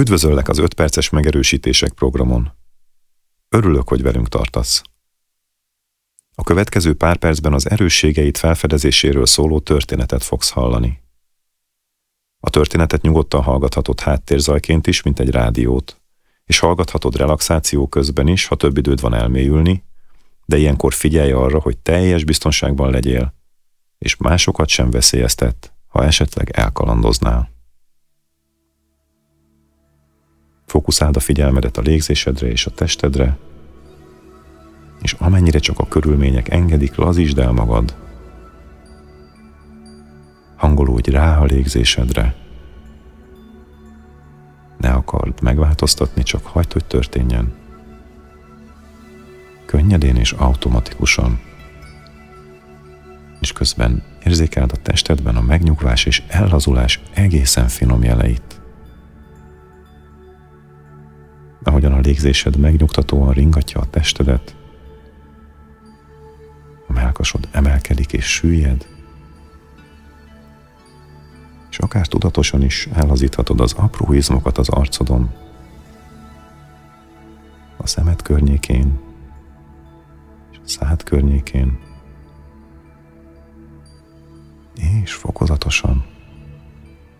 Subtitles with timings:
[0.00, 2.52] Üdvözöllek az 5 perces megerősítések programon.
[3.48, 4.82] Örülök, hogy velünk tartasz.
[6.34, 11.02] A következő pár percben az erősségeit felfedezéséről szóló történetet fogsz hallani.
[12.40, 16.00] A történetet nyugodtan hallgathatod háttérzajként is, mint egy rádiót,
[16.44, 19.84] és hallgathatod relaxáció közben is, ha több időd van elmélyülni,
[20.44, 23.34] de ilyenkor figyelj arra, hogy teljes biztonságban legyél,
[23.98, 27.55] és másokat sem veszélyeztet, ha esetleg elkalandoznál.
[30.76, 33.36] Fókuszáld a figyelmedet a légzésedre és a testedre,
[35.02, 37.96] és amennyire csak a körülmények engedik, lazítsd el magad.
[40.56, 42.34] Hangolódj rá a légzésedre.
[44.78, 47.54] Ne akard megváltoztatni, csak hagyd, hogy történjen.
[49.66, 51.40] Könnyedén és automatikusan.
[53.40, 58.55] És közben érzékeld a testedben a megnyugvás és ellazulás egészen finom jeleit.
[61.66, 64.56] Ahogyan a légzésed megnyugtatóan ringatja a testedet,
[66.88, 68.86] a melkasod emelkedik és süllyed,
[71.70, 75.34] és akár tudatosan is ellazíthatod az apró izmokat az arcodon,
[77.76, 78.98] a szemed környékén,
[80.52, 81.78] és a szád környékén,
[84.74, 86.04] és fokozatosan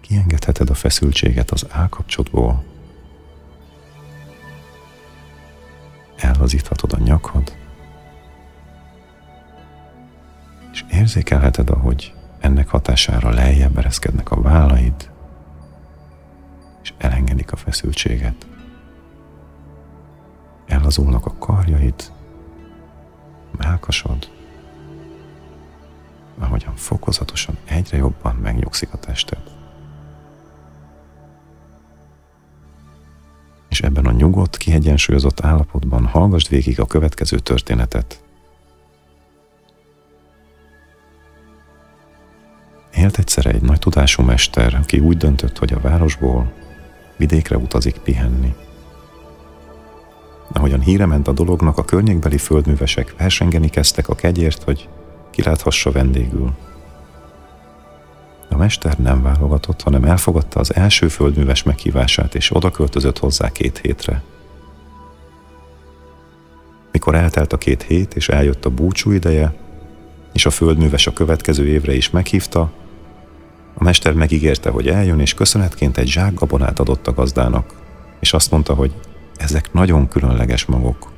[0.00, 2.71] kiengedheted a feszültséget az állkapcsodból,
[6.22, 7.56] ellazíthatod a nyakad,
[10.72, 15.10] és érzékelheted, ahogy ennek hatására lejjebb ereszkednek a vállaid,
[16.82, 18.46] és elengedik a feszültséget.
[20.66, 22.12] Ellazulnak a karjaid,
[23.56, 24.30] melkasod,
[26.38, 29.61] ahogyan fokozatosan egyre jobban megnyugszik a tested.
[34.22, 38.22] Nyugodt, kiegyensúlyozott állapotban hallgassd végig a következő történetet.
[42.94, 46.52] Élt egyszer egy nagy tudású mester, aki úgy döntött, hogy a városból
[47.16, 48.54] vidékre utazik pihenni.
[50.52, 54.88] Ahogyan híre ment a dolognak, a környékbeli földművesek versengeni kezdtek a kegyért, hogy
[55.30, 56.52] kiláthassa vendégül.
[58.62, 64.22] Mester nem válogatott, hanem elfogadta az első földműves meghívását, és oda költözött hozzá két hétre.
[66.92, 69.54] Mikor eltelt a két hét, és eljött a búcsú ideje,
[70.32, 72.72] és a földműves a következő évre is meghívta,
[73.74, 77.74] a mester megígérte, hogy eljön, és köszönetként egy zsák gabonát adott a gazdának,
[78.20, 78.94] és azt mondta, hogy
[79.36, 81.12] ezek nagyon különleges magok.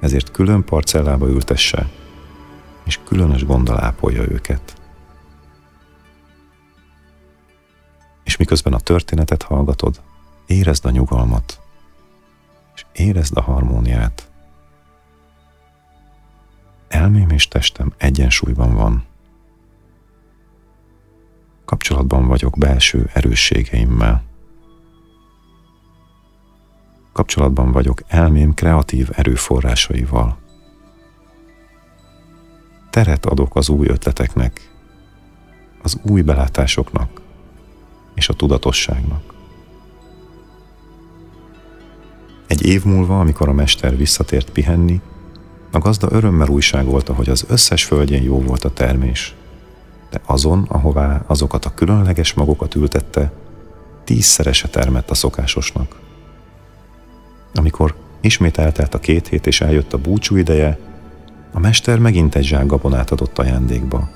[0.00, 1.88] Ezért külön parcellába ültesse,
[2.84, 4.81] és különös gonddal ápolja őket.
[8.42, 10.00] Miközben a történetet hallgatod,
[10.46, 11.60] érezd a nyugalmat,
[12.74, 14.30] és érezd a harmóniát.
[16.88, 19.04] Elmém és testem egyensúlyban van
[21.64, 24.22] kapcsolatban vagyok belső erősségeimmel.
[27.12, 30.38] Kapcsolatban vagyok elmém kreatív erőforrásaival.
[32.90, 34.70] Teret adok az új ötleteknek,
[35.82, 37.21] az új belátásoknak
[38.22, 39.22] és a tudatosságnak.
[42.46, 45.00] Egy év múlva, amikor a mester visszatért pihenni,
[45.70, 49.34] a gazda örömmel újságolta, hogy az összes földjén jó volt a termés–
[50.12, 53.32] de azon, ahová azokat a különleges magokat ültette,
[54.04, 56.00] tízszerese termett a szokásosnak.
[57.54, 60.78] Amikor ismét eltelt a két hét és eljött a búcsú ideje,
[61.52, 64.10] a mester megint egy zsák gabonát adott ajándékba.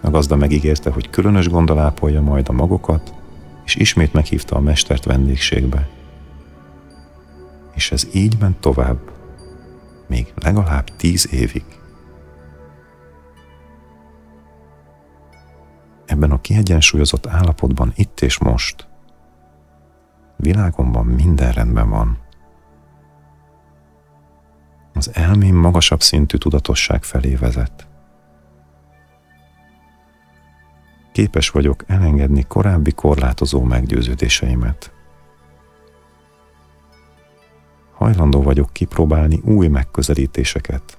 [0.00, 3.14] A gazda megígérte, hogy különös gondol ápolja majd a magokat,
[3.64, 5.88] és ismét meghívta a mestert vendégségbe.
[7.74, 8.98] És ez így ment tovább,
[10.06, 11.64] még legalább tíz évig.
[16.08, 18.88] ebben a kiegyensúlyozott állapotban itt és most.
[20.36, 22.18] Világomban minden rendben van.
[24.94, 27.86] Az elmém magasabb szintű tudatosság felé vezet.
[31.18, 34.92] Képes vagyok elengedni korábbi korlátozó meggyőződéseimet.
[37.92, 40.98] Hajlandó vagyok kipróbálni új megközelítéseket,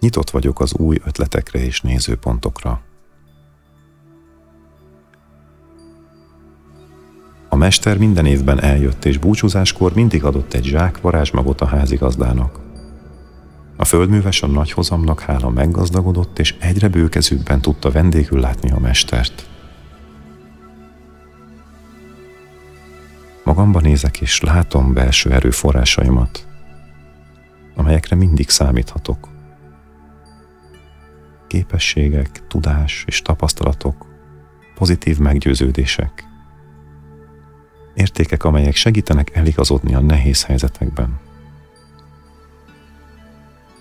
[0.00, 2.80] Nyitott vagyok az új ötletekre és nézőpontokra.
[7.48, 12.59] A mester minden évben eljött, és búcsúzáskor mindig adott egy zsák varázsmagot a házigazdának.
[13.80, 19.48] A földműves a nagy hozamnak hála meggazdagodott, és egyre bőkezőbben tudta vendégül látni a mestert.
[23.44, 26.46] Magamba nézek, és látom belső erőforrásaimat,
[27.74, 29.28] amelyekre mindig számíthatok.
[31.46, 34.06] Képességek, tudás és tapasztalatok,
[34.74, 36.24] pozitív meggyőződések,
[37.94, 41.28] értékek, amelyek segítenek eligazodni a nehéz helyzetekben.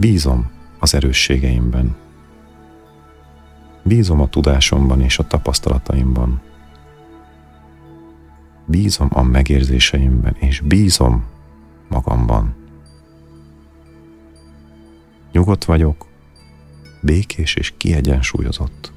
[0.00, 1.96] Bízom az erősségeimben.
[3.82, 6.40] Bízom a tudásomban és a tapasztalataimban.
[8.66, 11.24] Bízom a megérzéseimben, és bízom
[11.88, 12.54] magamban.
[15.32, 16.06] Nyugodt vagyok,
[17.02, 18.92] békés és kiegyensúlyozott.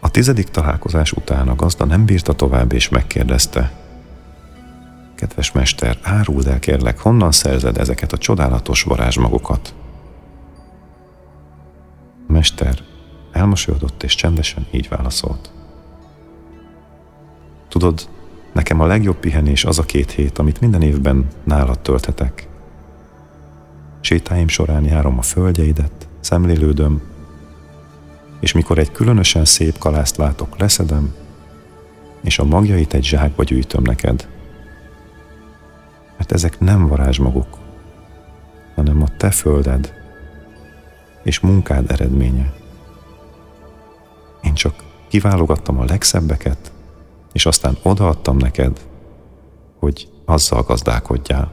[0.00, 3.89] A tizedik találkozás után a gazda nem bírta tovább és megkérdezte.
[5.20, 9.74] Kedves mester, áruld el kérlek, honnan szerzed ezeket a csodálatos varázsmagokat?
[12.26, 12.78] Mester
[13.32, 15.52] elmosolyodott és csendesen így válaszolt.
[17.68, 18.08] Tudod,
[18.52, 22.48] nekem a legjobb pihenés az a két hét, amit minden évben nálad tölthetek.
[24.00, 27.02] Sétáim során járom a földjeidet, szemlélődöm,
[28.40, 31.14] és mikor egy különösen szép kalászt látok, leszedem,
[32.20, 34.38] és a magjait egy zsákba gyűjtöm neked.
[36.30, 37.58] Mert ezek nem varázsmagok,
[38.74, 39.94] hanem a te földed
[41.22, 42.52] és munkád eredménye.
[44.42, 44.74] Én csak
[45.08, 46.72] kiválogattam a legszebbeket,
[47.32, 48.80] és aztán odaadtam neked,
[49.78, 51.52] hogy azzal gazdálkodjál.